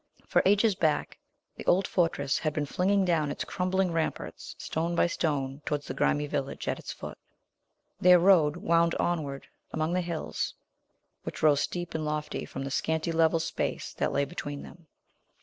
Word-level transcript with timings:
For 0.25 0.41
ages 0.47 0.73
back, 0.73 1.19
the 1.57 1.65
old 1.67 1.85
fortress 1.87 2.39
had 2.39 2.53
been 2.55 2.65
flinging 2.65 3.05
down 3.05 3.29
its 3.29 3.43
crumbling 3.43 3.91
ramparts, 3.91 4.55
stone 4.57 4.95
by 4.95 5.05
stone, 5.05 5.61
towards 5.63 5.85
the 5.85 5.93
grimy 5.93 6.25
village 6.25 6.67
at 6.67 6.79
its 6.79 6.91
foot. 6.91 7.19
Their 7.99 8.17
road 8.17 8.57
wound 8.57 8.95
onward 8.95 9.45
among 9.71 9.93
the 9.93 10.01
hills, 10.01 10.55
which 11.21 11.43
rose 11.43 11.61
steep 11.61 11.93
and 11.93 12.03
lofty 12.03 12.45
from 12.45 12.63
the 12.63 12.71
scanty 12.71 13.11
level 13.11 13.39
space 13.39 13.93
that 13.93 14.11
lay 14.11 14.25
between 14.25 14.63
them. 14.63 14.87